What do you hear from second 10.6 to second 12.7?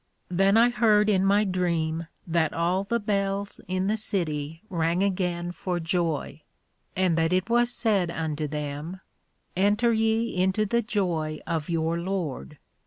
the joy of your Lord.